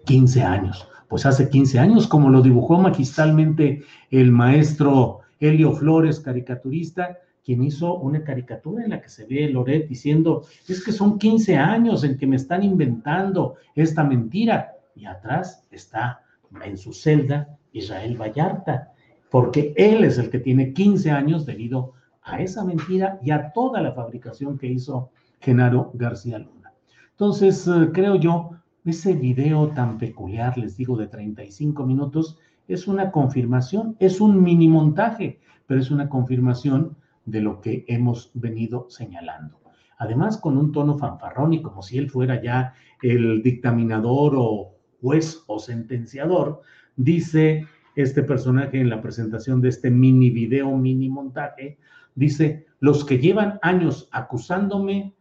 15 0.05 0.39
eh, 0.39 0.43
años, 0.43 0.87
pues 1.07 1.25
hace 1.25 1.49
15 1.49 1.79
años, 1.79 2.07
como 2.07 2.29
lo 2.29 2.41
dibujó 2.41 2.79
magistralmente 2.79 3.83
el 4.11 4.31
maestro 4.31 5.21
Helio 5.39 5.74
Flores, 5.74 6.19
caricaturista, 6.19 7.17
quien 7.43 7.63
hizo 7.63 7.96
una 7.96 8.24
caricatura 8.24 8.84
en 8.84 8.91
la 8.91 9.01
que 9.01 9.10
se 9.10 9.25
ve 9.25 9.50
Loret 9.50 9.88
diciendo, 9.88 10.43
es 10.67 10.84
que 10.84 10.91
son 10.91 11.17
15 11.17 11.58
años 11.58 12.03
en 12.03 12.17
que 12.17 12.27
me 12.27 12.36
están 12.36 12.63
inventando 12.63 13.55
esta 13.75 14.03
mentira. 14.03 14.75
Y 14.96 15.05
atrás 15.05 15.65
está 15.72 16.22
en 16.63 16.77
su 16.77 16.93
celda 16.93 17.58
Israel 17.72 18.19
Vallarta, 18.22 18.91
porque 19.31 19.74
él 19.77 20.03
es 20.03 20.17
el 20.17 20.29
que 20.29 20.39
tiene 20.39 20.74
15 20.74 21.12
años 21.12 21.46
debido 21.46 21.93
a 22.22 22.41
esa 22.41 22.63
mentira 22.63 23.19
y 23.24 23.31
a 23.31 23.51
toda 23.51 23.81
la 23.81 23.93
fabricación 23.93 24.58
que 24.58 24.67
hizo 24.67 25.12
Genaro 25.39 25.91
García 25.93 26.39
Luna. 26.39 26.74
Entonces, 27.12 27.67
eh, 27.67 27.89
creo 27.93 28.15
yo, 28.15 28.51
ese 28.86 29.13
video 29.13 29.69
tan 29.69 29.98
peculiar, 29.98 30.58
les 30.58 30.77
digo, 30.77 30.98
de 30.98 31.08
35 31.08 31.86
minutos, 31.86 32.38
es 32.69 32.88
una 32.88 33.11
confirmación, 33.11 33.97
es 33.99 34.21
un 34.21 34.41
mini 34.41 34.67
montaje, 34.67 35.39
pero 35.65 35.81
es 35.81 35.89
una 35.89 36.07
confirmación 36.07 36.95
de 37.25 37.41
lo 37.41 37.61
que 37.61 37.83
hemos 37.88 38.31
venido 38.35 38.88
señalando. 38.89 39.59
Además, 39.97 40.38
con 40.38 40.55
un 40.55 40.71
tono 40.71 40.97
fanfarrón 40.97 41.53
y 41.53 41.61
como 41.61 41.81
si 41.81 41.97
él 41.97 42.09
fuera 42.09 42.41
ya 42.41 42.73
el 43.01 43.41
dictaminador 43.41 44.33
o 44.38 44.75
juez 45.01 45.43
o 45.47 45.59
sentenciador, 45.59 46.61
dice 46.95 47.67
este 47.95 48.21
personaje 48.23 48.79
en 48.79 48.89
la 48.89 49.01
presentación 49.01 49.61
de 49.61 49.69
este 49.69 49.89
mini 49.89 50.29
video, 50.29 50.77
mini 50.77 51.09
montaje, 51.09 51.79
dice, 52.13 52.67
los 52.79 53.03
que 53.03 53.17
llevan 53.17 53.59
años 53.61 54.07
acusándome 54.11 55.15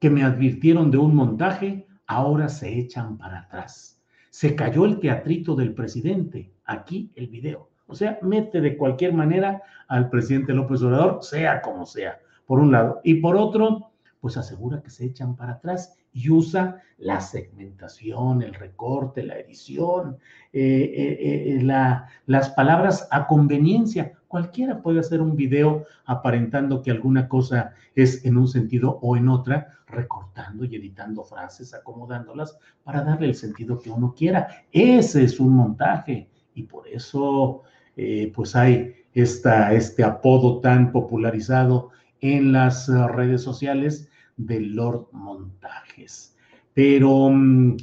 que 0.00 0.10
me 0.10 0.24
advirtieron 0.24 0.90
de 0.90 0.98
un 0.98 1.14
montaje, 1.14 1.86
ahora 2.06 2.48
se 2.48 2.78
echan 2.78 3.16
para 3.16 3.40
atrás. 3.40 3.99
Se 4.30 4.54
cayó 4.54 4.84
el 4.86 5.00
teatrito 5.00 5.54
del 5.54 5.74
presidente, 5.74 6.50
aquí 6.64 7.10
el 7.16 7.26
video. 7.28 7.68
O 7.86 7.94
sea, 7.94 8.18
mete 8.22 8.60
de 8.60 8.76
cualquier 8.76 9.12
manera 9.12 9.62
al 9.88 10.08
presidente 10.08 10.54
López 10.54 10.82
Obrador, 10.82 11.18
sea 11.22 11.60
como 11.60 11.84
sea, 11.84 12.20
por 12.46 12.60
un 12.60 12.70
lado. 12.70 13.00
Y 13.02 13.14
por 13.14 13.36
otro, 13.36 13.90
pues 14.20 14.36
asegura 14.36 14.82
que 14.82 14.90
se 14.90 15.06
echan 15.06 15.34
para 15.34 15.54
atrás 15.54 15.96
y 16.12 16.30
usa 16.30 16.82
la 16.98 17.20
segmentación, 17.20 18.42
el 18.42 18.54
recorte, 18.54 19.22
la 19.22 19.38
edición, 19.38 20.18
eh, 20.52 20.60
eh, 20.62 21.58
eh, 21.58 21.62
las 22.26 22.50
palabras 22.50 23.08
a 23.10 23.26
conveniencia. 23.26 24.12
Cualquiera 24.30 24.80
puede 24.80 25.00
hacer 25.00 25.20
un 25.20 25.34
video 25.34 25.86
aparentando 26.04 26.82
que 26.82 26.92
alguna 26.92 27.26
cosa 27.26 27.74
es 27.96 28.24
en 28.24 28.38
un 28.38 28.46
sentido 28.46 29.00
o 29.02 29.16
en 29.16 29.28
otra, 29.28 29.80
recortando 29.88 30.64
y 30.64 30.76
editando 30.76 31.24
frases, 31.24 31.74
acomodándolas 31.74 32.56
para 32.84 33.02
darle 33.02 33.26
el 33.26 33.34
sentido 33.34 33.80
que 33.80 33.90
uno 33.90 34.14
quiera. 34.16 34.46
Ese 34.70 35.24
es 35.24 35.40
un 35.40 35.56
montaje 35.56 36.30
y 36.54 36.62
por 36.62 36.86
eso 36.86 37.62
pues 38.32 38.54
hay 38.54 38.94
esta, 39.14 39.74
este 39.74 40.04
apodo 40.04 40.60
tan 40.60 40.92
popularizado 40.92 41.90
en 42.20 42.52
las 42.52 42.86
redes 42.88 43.42
sociales 43.42 44.08
de 44.36 44.60
Lord 44.60 45.08
Montajes. 45.10 46.36
Pero, 46.72 47.30
mm, 47.30 47.78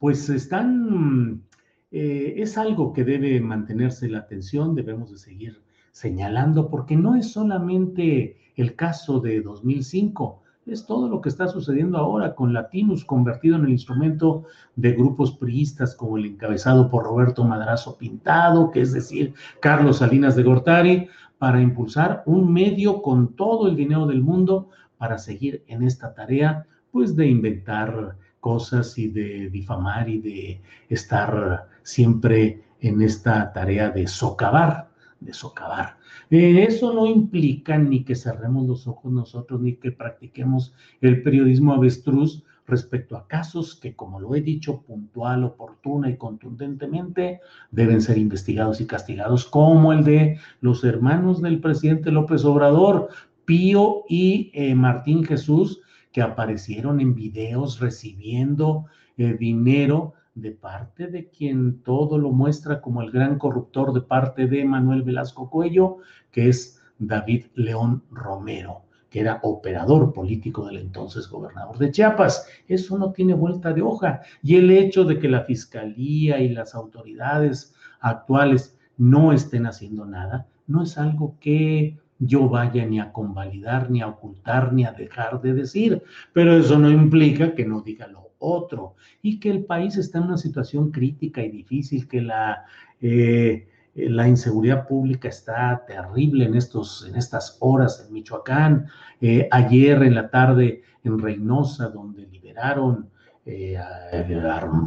pues 0.00 0.28
están, 0.30 1.44
eh, 1.92 2.34
es 2.38 2.58
algo 2.58 2.92
que 2.92 3.04
debe 3.04 3.40
mantenerse 3.40 4.08
la 4.08 4.18
atención, 4.18 4.74
debemos 4.74 5.12
de 5.12 5.18
seguir 5.18 5.62
señalando, 5.92 6.68
porque 6.68 6.96
no 6.96 7.14
es 7.14 7.32
solamente 7.32 8.36
el 8.56 8.74
caso 8.74 9.20
de 9.20 9.40
2005, 9.40 10.42
es 10.66 10.86
todo 10.86 11.08
lo 11.08 11.20
que 11.20 11.28
está 11.28 11.48
sucediendo 11.48 11.98
ahora 11.98 12.34
con 12.34 12.52
Latinus 12.52 13.04
convertido 13.04 13.56
en 13.56 13.64
el 13.64 13.70
instrumento 13.70 14.44
de 14.76 14.92
grupos 14.92 15.32
priistas 15.32 15.94
como 15.94 16.18
el 16.18 16.26
encabezado 16.26 16.88
por 16.88 17.04
Roberto 17.04 17.44
Madrazo 17.44 17.96
Pintado, 17.96 18.70
que 18.70 18.80
es 18.80 18.92
decir, 18.92 19.34
Carlos 19.60 19.98
Salinas 19.98 20.36
de 20.36 20.44
Gortari, 20.44 21.08
para 21.38 21.60
impulsar 21.60 22.22
un 22.26 22.52
medio 22.52 23.02
con 23.02 23.34
todo 23.34 23.66
el 23.66 23.74
dinero 23.74 24.06
del 24.06 24.22
mundo 24.22 24.68
para 24.98 25.18
seguir 25.18 25.64
en 25.66 25.82
esta 25.82 26.14
tarea, 26.14 26.66
pues 26.92 27.16
de 27.16 27.26
inventar 27.26 28.16
cosas 28.38 28.96
y 28.98 29.08
de 29.08 29.50
difamar 29.50 30.08
y 30.08 30.18
de 30.18 30.62
estar 30.88 31.66
siempre 31.82 32.62
en 32.80 33.02
esta 33.02 33.52
tarea 33.52 33.90
de 33.90 34.06
socavar, 34.06 34.91
de 35.24 35.32
socavar. 35.32 35.96
Eh, 36.30 36.64
eso 36.68 36.92
no 36.92 37.06
implica 37.06 37.78
ni 37.78 38.04
que 38.04 38.14
cerremos 38.14 38.66
los 38.66 38.86
ojos 38.86 39.12
nosotros, 39.12 39.60
ni 39.60 39.74
que 39.74 39.92
practiquemos 39.92 40.74
el 41.00 41.22
periodismo 41.22 41.72
avestruz 41.72 42.44
respecto 42.66 43.16
a 43.16 43.26
casos 43.26 43.74
que, 43.74 43.94
como 43.94 44.20
lo 44.20 44.34
he 44.34 44.40
dicho, 44.40 44.82
puntual, 44.82 45.44
oportuna 45.44 46.08
y 46.08 46.16
contundentemente, 46.16 47.40
deben 47.70 48.00
ser 48.00 48.18
investigados 48.18 48.80
y 48.80 48.86
castigados, 48.86 49.44
como 49.44 49.92
el 49.92 50.04
de 50.04 50.38
los 50.60 50.84
hermanos 50.84 51.42
del 51.42 51.60
presidente 51.60 52.10
López 52.10 52.44
Obrador, 52.44 53.08
Pío 53.44 54.04
y 54.08 54.50
eh, 54.54 54.74
Martín 54.74 55.24
Jesús, 55.24 55.80
que 56.12 56.22
aparecieron 56.22 57.00
en 57.00 57.14
videos 57.14 57.80
recibiendo 57.80 58.86
eh, 59.16 59.36
dinero 59.38 60.14
de 60.34 60.52
parte 60.52 61.08
de 61.08 61.28
quien 61.28 61.82
todo 61.82 62.18
lo 62.18 62.30
muestra 62.30 62.80
como 62.80 63.02
el 63.02 63.10
gran 63.10 63.38
corruptor 63.38 63.92
de 63.92 64.00
parte 64.00 64.46
de 64.46 64.64
Manuel 64.64 65.02
Velasco 65.02 65.50
Cuello, 65.50 65.98
que 66.30 66.48
es 66.48 66.80
David 66.98 67.46
León 67.54 68.02
Romero, 68.10 68.82
que 69.10 69.20
era 69.20 69.40
operador 69.42 70.12
político 70.12 70.66
del 70.66 70.78
entonces 70.78 71.28
gobernador 71.28 71.76
de 71.78 71.90
Chiapas. 71.90 72.46
Eso 72.66 72.96
no 72.96 73.12
tiene 73.12 73.34
vuelta 73.34 73.72
de 73.72 73.82
hoja. 73.82 74.22
Y 74.42 74.56
el 74.56 74.70
hecho 74.70 75.04
de 75.04 75.18
que 75.18 75.28
la 75.28 75.42
fiscalía 75.42 76.40
y 76.40 76.48
las 76.48 76.74
autoridades 76.74 77.74
actuales 78.00 78.78
no 78.96 79.32
estén 79.32 79.66
haciendo 79.66 80.06
nada, 80.06 80.46
no 80.66 80.82
es 80.82 80.96
algo 80.96 81.36
que 81.40 81.98
yo 82.18 82.48
vaya 82.48 82.86
ni 82.86 83.00
a 83.00 83.12
convalidar, 83.12 83.90
ni 83.90 84.00
a 84.00 84.06
ocultar, 84.06 84.72
ni 84.72 84.84
a 84.84 84.92
dejar 84.92 85.42
de 85.42 85.52
decir. 85.54 86.02
Pero 86.32 86.56
eso 86.56 86.78
no 86.78 86.90
implica 86.90 87.54
que 87.54 87.66
no 87.66 87.80
diga 87.80 88.06
lo 88.06 88.31
otro 88.42 88.94
y 89.22 89.40
que 89.40 89.50
el 89.50 89.64
país 89.64 89.96
está 89.96 90.18
en 90.18 90.24
una 90.24 90.36
situación 90.36 90.90
crítica 90.90 91.42
y 91.42 91.50
difícil, 91.50 92.08
que 92.08 92.20
la... 92.20 92.64
Eh, 93.00 93.68
la 93.94 94.26
inseguridad 94.26 94.86
pública 94.86 95.28
está 95.28 95.84
terrible 95.86 96.46
en, 96.46 96.54
estos, 96.54 97.06
en 97.06 97.16
estas 97.16 97.58
horas 97.60 98.02
en 98.06 98.14
Michoacán. 98.14 98.86
Eh, 99.20 99.48
ayer 99.50 100.02
en 100.02 100.14
la 100.14 100.30
tarde 100.30 100.82
en 101.04 101.18
Reynosa, 101.18 101.88
donde 101.88 102.26
liberaron 102.26 103.10
eh, 103.44 103.76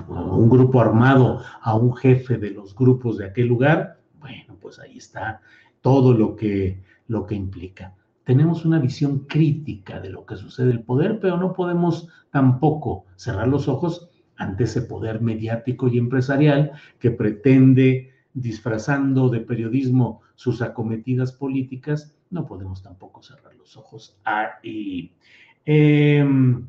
un 0.08 0.50
grupo 0.50 0.82
armado 0.82 1.42
a 1.62 1.76
un 1.76 1.96
jefe 1.96 2.38
de 2.38 2.52
los 2.52 2.74
grupos 2.74 3.18
de 3.18 3.26
aquel 3.26 3.48
lugar, 3.48 4.00
bueno, 4.20 4.56
pues 4.60 4.80
ahí 4.80 4.98
está 4.98 5.42
todo 5.82 6.14
lo 6.14 6.36
que, 6.36 6.82
lo 7.08 7.26
que 7.26 7.36
implica. 7.36 7.94
Tenemos 8.26 8.66
una 8.66 8.80
visión 8.80 9.20
crítica 9.20 10.00
de 10.00 10.10
lo 10.10 10.26
que 10.26 10.36
sucede 10.36 10.72
el 10.72 10.82
poder, 10.82 11.20
pero 11.20 11.38
no 11.38 11.54
podemos 11.54 12.10
tampoco 12.32 13.06
cerrar 13.16 13.48
los 13.48 13.68
ojos 13.68 14.10
ante 14.36 14.66
ese 14.66 14.82
poder 14.82 15.22
mediático 15.22 15.88
y 15.88 16.00
empresarial 16.00 16.72
que 17.00 17.12
pretende, 17.12 18.12
disfrazando 18.34 19.30
de 19.30 19.40
periodismo 19.42 20.22
sus 20.34 20.62
acometidas 20.62 21.32
políticas, 21.32 22.18
no 22.32 22.46
podemos 22.46 22.82
tampoco 22.82 23.22
cerrar 23.22 23.56
los 23.56 23.78
ojos 23.78 24.20
ahí. 24.26 25.16
Em, 25.64 26.68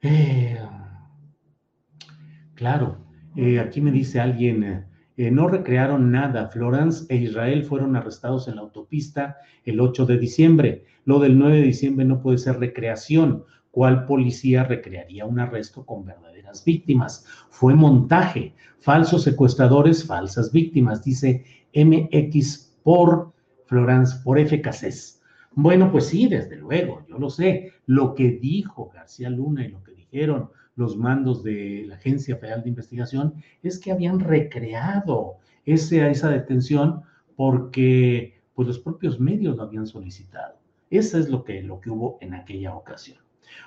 eh, 0.00 0.58
claro, 2.54 2.98
eh, 3.36 3.60
aquí 3.60 3.80
me 3.80 3.92
dice 3.92 4.20
alguien, 4.20 4.86
eh, 5.18 5.32
no 5.32 5.48
recrearon 5.48 6.12
nada. 6.12 6.46
Florence 6.46 7.04
e 7.08 7.16
Israel 7.16 7.64
fueron 7.64 7.96
arrestados 7.96 8.46
en 8.46 8.54
la 8.54 8.62
autopista 8.62 9.38
el 9.64 9.80
8 9.80 10.06
de 10.06 10.16
diciembre. 10.16 10.84
Lo 11.04 11.18
del 11.18 11.36
9 11.36 11.56
de 11.56 11.62
diciembre 11.62 12.04
no 12.04 12.22
puede 12.22 12.38
ser 12.38 12.60
recreación. 12.60 13.42
¿Cuál 13.72 14.06
policía 14.06 14.62
recrearía 14.62 15.26
un 15.26 15.40
arresto 15.40 15.84
con 15.84 16.04
verdaderas 16.04 16.64
víctimas? 16.64 17.26
Fue 17.50 17.74
montaje. 17.74 18.54
Falsos 18.78 19.24
secuestradores, 19.24 20.06
falsas 20.06 20.52
víctimas, 20.52 21.02
dice 21.02 21.44
MX 21.74 22.76
por 22.84 23.32
Florence, 23.66 24.18
por 24.22 24.38
FKCs. 24.38 25.20
Bueno, 25.50 25.90
pues 25.90 26.06
sí, 26.06 26.28
desde 26.28 26.58
luego, 26.58 27.04
yo 27.08 27.18
lo 27.18 27.28
sé. 27.28 27.72
Lo 27.86 28.14
que 28.14 28.30
dijo 28.30 28.92
García 28.94 29.30
Luna 29.30 29.66
y 29.66 29.72
lo 29.72 29.82
que 29.82 29.94
dijeron 29.94 30.50
los 30.78 30.96
mandos 30.96 31.42
de 31.42 31.84
la 31.88 31.96
Agencia 31.96 32.36
Federal 32.36 32.62
de 32.62 32.68
Investigación 32.68 33.34
es 33.64 33.80
que 33.80 33.90
habían 33.90 34.20
recreado 34.20 35.38
ese, 35.66 36.08
esa 36.08 36.30
detención 36.30 37.02
porque 37.36 38.40
pues, 38.54 38.68
los 38.68 38.78
propios 38.78 39.18
medios 39.18 39.56
lo 39.56 39.64
habían 39.64 39.88
solicitado. 39.88 40.54
Eso 40.88 41.18
es 41.18 41.28
lo 41.28 41.42
que, 41.42 41.62
lo 41.62 41.80
que 41.80 41.90
hubo 41.90 42.16
en 42.20 42.32
aquella 42.32 42.74
ocasión. 42.74 43.18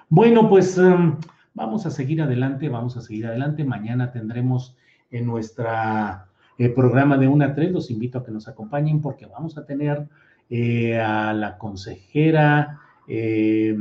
Bueno, 0.08 0.50
pues 0.50 0.77
um, 0.77 1.18
vamos 1.53 1.86
a 1.86 1.91
seguir 1.91 2.22
adelante, 2.22 2.70
vamos 2.70 2.96
a 2.96 3.01
seguir 3.01 3.27
adelante. 3.27 3.65
Mañana 3.65 4.12
tendremos 4.12 4.77
en 5.12 5.25
nuestra 5.25 6.27
eh, 6.58 6.70
programa 6.70 7.18
de 7.18 7.27
1 7.27 7.44
a 7.44 7.53
3, 7.53 7.74
los 7.74 7.91
invito 7.91 8.20
a 8.20 8.25
que 8.25 8.32
nos 8.32 8.48
acompañen 8.48 9.01
porque 9.01 9.25
vamos 9.25 9.58
a 9.58 9.65
tener 9.65 10.08
eh, 10.50 10.98
a 10.98 11.34
la 11.34 11.58
consejera, 11.58 12.80
eh, 13.06 13.77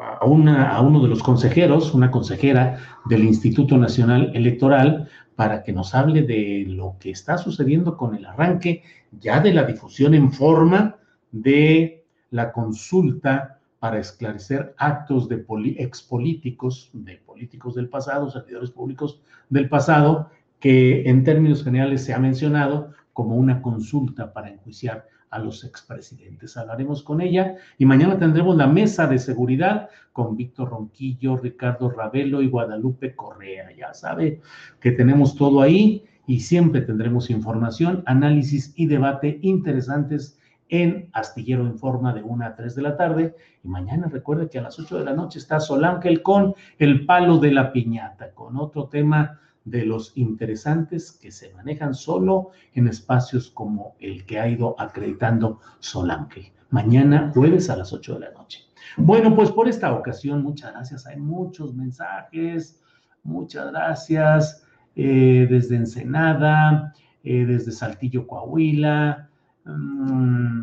a, 0.00 0.24
uno 0.24 1.02
de 1.02 1.08
los 1.08 1.22
consejeros, 1.22 1.94
una 1.94 2.10
consejera 2.10 2.78
del 3.06 3.24
Instituto 3.24 3.76
Nacional 3.76 4.32
Electoral, 4.34 5.08
para 5.36 5.62
que 5.62 5.72
nos 5.72 5.94
hable 5.94 6.22
de 6.22 6.64
lo 6.66 6.96
que 6.98 7.10
está 7.10 7.38
sucediendo 7.38 7.96
con 7.96 8.16
el 8.16 8.26
arranque 8.26 8.82
ya 9.20 9.40
de 9.40 9.52
la 9.52 9.64
difusión 9.64 10.14
en 10.14 10.32
forma 10.32 10.96
de 11.30 12.04
la 12.30 12.52
consulta 12.52 13.60
para 13.78 13.98
esclarecer 13.98 14.74
actos 14.76 15.28
de 15.28 15.44
expolíticos, 15.78 16.90
de 16.92 17.16
políticos 17.18 17.76
del 17.76 17.88
pasado, 17.88 18.30
servidores 18.30 18.70
públicos 18.70 19.20
del 19.48 19.68
pasado, 19.68 20.30
que 20.58 21.08
en 21.08 21.22
términos 21.22 21.62
generales 21.62 22.04
se 22.04 22.12
ha 22.12 22.18
mencionado 22.18 22.92
como 23.12 23.36
una 23.36 23.62
consulta 23.62 24.32
para 24.32 24.50
enjuiciar 24.50 25.06
a 25.30 25.38
los 25.38 25.64
expresidentes. 25.64 26.56
Hablaremos 26.56 27.02
con 27.02 27.20
ella 27.20 27.56
y 27.76 27.86
mañana 27.86 28.18
tendremos 28.18 28.56
la 28.56 28.66
mesa 28.66 29.06
de 29.06 29.18
seguridad 29.18 29.88
con 30.12 30.36
Víctor 30.36 30.70
Ronquillo, 30.70 31.36
Ricardo 31.36 31.90
Ravelo 31.90 32.42
y 32.42 32.48
Guadalupe 32.48 33.14
Correa. 33.14 33.70
Ya 33.76 33.94
sabe 33.94 34.40
que 34.80 34.92
tenemos 34.92 35.36
todo 35.36 35.60
ahí 35.60 36.04
y 36.26 36.40
siempre 36.40 36.82
tendremos 36.82 37.30
información, 37.30 38.02
análisis 38.06 38.72
y 38.76 38.86
debate 38.86 39.38
interesantes 39.42 40.38
en 40.68 41.08
Astillero 41.12 41.64
Informa 41.64 42.12
de 42.12 42.22
1 42.22 42.44
a 42.44 42.54
3 42.54 42.74
de 42.74 42.82
la 42.82 42.96
tarde. 42.96 43.34
Y 43.64 43.68
mañana 43.68 44.08
recuerde 44.08 44.48
que 44.48 44.58
a 44.58 44.62
las 44.62 44.78
8 44.78 44.98
de 44.98 45.04
la 45.04 45.14
noche 45.14 45.38
está 45.38 45.60
Solángel 45.60 46.22
con 46.22 46.54
el 46.78 47.06
palo 47.06 47.38
de 47.38 47.52
la 47.52 47.72
piñata, 47.72 48.32
con 48.32 48.56
otro 48.56 48.88
tema 48.88 49.40
de 49.70 49.84
los 49.84 50.12
interesantes 50.16 51.12
que 51.12 51.30
se 51.30 51.52
manejan 51.54 51.94
solo 51.94 52.50
en 52.74 52.88
espacios 52.88 53.50
como 53.50 53.94
el 54.00 54.24
que 54.26 54.38
ha 54.38 54.48
ido 54.48 54.74
acreditando 54.78 55.60
Solange. 55.80 56.52
Mañana 56.70 57.30
jueves 57.34 57.70
a 57.70 57.76
las 57.76 57.92
8 57.92 58.14
de 58.14 58.20
la 58.20 58.32
noche. 58.32 58.60
Bueno, 58.96 59.34
pues 59.34 59.50
por 59.50 59.68
esta 59.68 59.92
ocasión, 59.92 60.42
muchas 60.42 60.72
gracias. 60.72 61.06
Hay 61.06 61.18
muchos 61.18 61.74
mensajes. 61.74 62.80
Muchas 63.22 63.70
gracias 63.70 64.64
eh, 64.96 65.46
desde 65.48 65.76
Ensenada, 65.76 66.94
eh, 67.22 67.44
desde 67.44 67.72
Saltillo, 67.72 68.26
Coahuila. 68.26 69.28
Mm, 69.64 70.62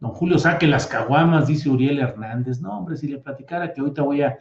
Don 0.00 0.12
Julio, 0.12 0.38
saque 0.38 0.66
las 0.66 0.86
caguamas, 0.86 1.46
dice 1.46 1.68
Uriel 1.68 1.98
Hernández. 1.98 2.62
No, 2.62 2.78
hombre, 2.78 2.96
si 2.96 3.06
le 3.06 3.18
platicara 3.18 3.74
que 3.74 3.82
ahorita 3.82 4.02
voy 4.02 4.22
a, 4.22 4.38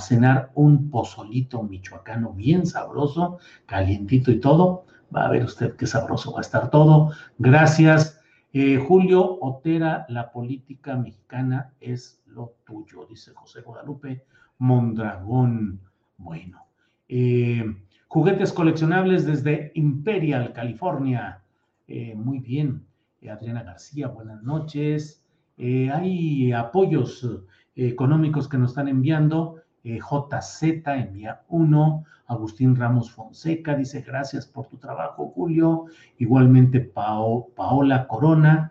cenar 0.00 0.50
un 0.54 0.88
pozolito 0.88 1.62
michoacano 1.62 2.32
bien 2.32 2.64
sabroso, 2.64 3.38
calientito 3.66 4.30
y 4.30 4.40
todo, 4.40 4.86
va 5.14 5.26
a 5.26 5.28
ver 5.28 5.44
usted 5.44 5.76
qué 5.76 5.86
sabroso 5.86 6.32
va 6.32 6.38
a 6.38 6.40
estar 6.40 6.70
todo. 6.70 7.12
Gracias. 7.38 8.18
Eh, 8.54 8.78
Julio 8.78 9.38
Otera, 9.42 10.06
la 10.08 10.32
política 10.32 10.96
mexicana 10.96 11.74
es 11.80 12.22
lo 12.24 12.54
tuyo, 12.64 13.04
dice 13.04 13.32
José 13.34 13.60
Guadalupe 13.60 14.24
Mondragón. 14.56 15.80
Bueno, 16.16 16.66
eh, 17.10 17.76
juguetes 18.08 18.54
coleccionables 18.54 19.26
desde 19.26 19.70
Imperial, 19.74 20.54
California. 20.54 21.42
Eh, 21.88 22.14
muy 22.14 22.38
bien. 22.38 22.86
Adriana 23.28 23.62
García, 23.62 24.08
buenas 24.08 24.42
noches. 24.42 25.22
Eh, 25.56 25.90
hay 25.90 26.52
apoyos 26.52 27.24
eh, 27.74 27.88
económicos 27.88 28.48
que 28.48 28.58
nos 28.58 28.72
están 28.72 28.88
enviando. 28.88 29.56
Eh, 29.82 29.98
JZ 29.98 30.62
envía 30.86 31.42
uno. 31.48 32.04
Agustín 32.26 32.74
Ramos 32.74 33.12
Fonseca 33.12 33.76
dice 33.76 34.00
gracias 34.00 34.46
por 34.46 34.66
tu 34.66 34.78
trabajo, 34.78 35.28
Julio. 35.28 35.86
Igualmente 36.18 36.80
Paola 36.80 38.06
Corona. 38.08 38.70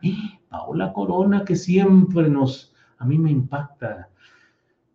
Paola 0.49 0.93
Corona 0.93 1.45
que 1.45 1.55
siempre 1.55 2.29
nos, 2.29 2.73
a 2.97 3.05
mí 3.05 3.17
me 3.17 3.31
impacta 3.31 4.09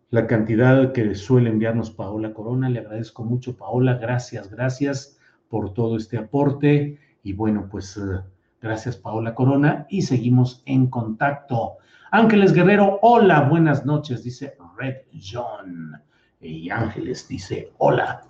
la 0.09 0.27
cantidad 0.27 0.91
que 0.91 1.15
suele 1.15 1.49
enviarnos 1.49 1.91
Paola 1.91 2.33
Corona. 2.33 2.69
Le 2.69 2.79
agradezco 2.79 3.23
mucho, 3.23 3.55
Paola. 3.55 3.95
Gracias, 3.95 4.49
gracias 4.49 5.19
por 5.47 5.73
todo 5.73 5.97
este 5.97 6.17
aporte. 6.17 6.97
Y 7.23 7.33
bueno, 7.33 7.67
pues 7.69 7.99
Gracias, 8.61 8.97
Paola 8.97 9.35
Corona, 9.35 9.85
y 9.89 10.01
seguimos 10.01 10.63
en 10.65 10.87
contacto. 10.87 11.77
Ángeles 12.11 12.53
Guerrero, 12.53 12.99
hola, 13.01 13.41
buenas 13.41 13.85
noches, 13.85 14.23
dice 14.23 14.57
Red 14.77 14.97
John. 15.21 15.93
Y 16.41 16.69
Ángeles 16.69 17.27
dice, 17.27 17.71
hola. 17.77 18.21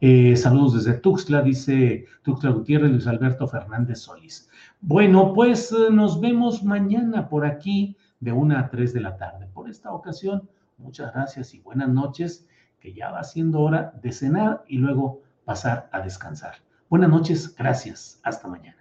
Eh, 0.00 0.36
saludos 0.36 0.74
desde 0.74 0.98
Tuxtla, 0.98 1.42
dice 1.42 2.06
Tuxtla 2.22 2.50
Gutiérrez, 2.50 2.90
Luis 2.90 3.06
Alberto 3.06 3.48
Fernández 3.48 4.00
Solís. 4.00 4.48
Bueno, 4.80 5.32
pues 5.34 5.72
eh, 5.72 5.90
nos 5.90 6.20
vemos 6.20 6.62
mañana 6.62 7.28
por 7.28 7.44
aquí 7.44 7.96
de 8.20 8.32
una 8.32 8.60
a 8.60 8.70
tres 8.70 8.92
de 8.92 9.00
la 9.00 9.16
tarde. 9.16 9.48
Por 9.52 9.68
esta 9.68 9.92
ocasión, 9.92 10.48
muchas 10.76 11.12
gracias 11.14 11.54
y 11.54 11.60
buenas 11.60 11.88
noches, 11.88 12.46
que 12.78 12.92
ya 12.92 13.10
va 13.10 13.24
siendo 13.24 13.60
hora 13.60 13.92
de 14.02 14.12
cenar 14.12 14.64
y 14.68 14.78
luego 14.78 15.22
pasar 15.44 15.88
a 15.92 16.00
descansar. 16.00 16.56
Buenas 16.88 17.10
noches, 17.10 17.54
gracias, 17.56 18.20
hasta 18.22 18.46
mañana. 18.48 18.77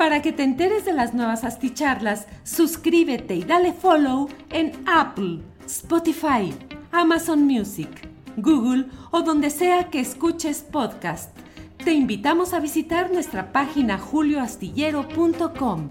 Para 0.00 0.22
que 0.22 0.32
te 0.32 0.44
enteres 0.44 0.86
de 0.86 0.94
las 0.94 1.12
nuevas 1.12 1.44
asticharlas, 1.44 2.26
suscríbete 2.42 3.34
y 3.34 3.44
dale 3.44 3.74
follow 3.74 4.30
en 4.48 4.72
Apple, 4.88 5.42
Spotify, 5.66 6.54
Amazon 6.90 7.46
Music, 7.46 8.08
Google 8.38 8.86
o 9.10 9.20
donde 9.20 9.50
sea 9.50 9.90
que 9.90 10.00
escuches 10.00 10.62
podcast. 10.62 11.36
Te 11.84 11.92
invitamos 11.92 12.54
a 12.54 12.60
visitar 12.60 13.12
nuestra 13.12 13.52
página 13.52 13.98
julioastillero.com. 13.98 15.90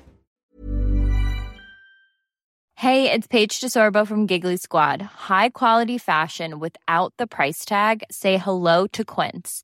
Hey, 2.77 3.11
it's 3.11 3.27
Paige 3.27 3.61
DeSorbo 3.61 4.07
from 4.07 4.25
Giggly 4.25 4.57
Squad. 4.57 5.03
High 5.29 5.51
quality 5.51 5.99
fashion 5.99 6.59
without 6.59 7.13
the 7.19 7.27
price 7.27 7.63
tag. 7.63 8.01
Say 8.09 8.37
hello 8.37 8.87
to 8.87 9.05
Quince. 9.05 9.63